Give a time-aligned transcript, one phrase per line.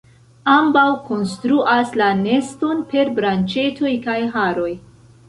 [0.51, 4.73] Ambaŭ konstruas la neston per branĉetoj kaj haroj.